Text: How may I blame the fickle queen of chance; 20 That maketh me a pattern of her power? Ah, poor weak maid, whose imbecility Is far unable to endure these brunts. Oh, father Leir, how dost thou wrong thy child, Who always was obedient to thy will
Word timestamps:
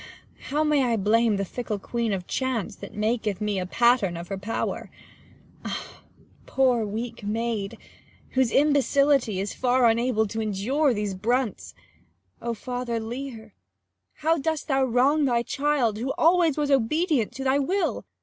How 0.45 0.63
may 0.63 0.83
I 0.83 0.95
blame 0.97 1.35
the 1.37 1.45
fickle 1.45 1.77
queen 1.77 2.11
of 2.11 2.25
chance; 2.25 2.75
20 2.75 2.79
That 2.91 2.97
maketh 2.99 3.39
me 3.39 3.59
a 3.59 3.67
pattern 3.67 4.17
of 4.17 4.29
her 4.29 4.37
power? 4.39 4.89
Ah, 5.63 6.01
poor 6.47 6.83
weak 6.87 7.21
maid, 7.23 7.77
whose 8.31 8.49
imbecility 8.51 9.39
Is 9.39 9.53
far 9.53 9.85
unable 9.85 10.25
to 10.25 10.41
endure 10.41 10.91
these 10.95 11.13
brunts. 11.13 11.75
Oh, 12.41 12.55
father 12.55 12.99
Leir, 12.99 13.53
how 14.25 14.39
dost 14.39 14.67
thou 14.67 14.85
wrong 14.85 15.25
thy 15.25 15.43
child, 15.43 15.99
Who 15.99 16.13
always 16.17 16.57
was 16.57 16.71
obedient 16.71 17.31
to 17.33 17.43
thy 17.43 17.59
will 17.59 18.07